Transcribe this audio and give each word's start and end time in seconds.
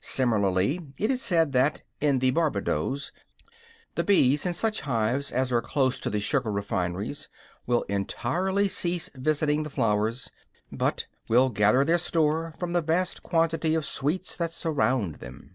Similarly 0.00 0.80
it 0.98 1.10
is 1.10 1.20
said 1.20 1.52
that, 1.52 1.82
in 2.00 2.20
the 2.20 2.30
Barbadoes, 2.30 3.12
the 3.96 4.02
bees 4.02 4.46
in 4.46 4.54
such 4.54 4.80
hives 4.80 5.30
as 5.30 5.52
are 5.52 5.60
close 5.60 6.00
to 6.00 6.08
the 6.08 6.20
sugar 6.20 6.50
refineries 6.50 7.28
will 7.66 7.82
entirely 7.82 8.66
cease 8.66 9.10
visiting 9.14 9.62
the 9.62 9.68
flowers, 9.68 10.30
but 10.72 11.04
will 11.28 11.50
gather 11.50 11.84
their 11.84 11.98
store 11.98 12.54
from 12.58 12.72
the 12.72 12.80
vast 12.80 13.22
quantity 13.22 13.74
of 13.74 13.84
sweets 13.84 14.36
that 14.36 14.52
surround 14.52 15.16
them. 15.16 15.54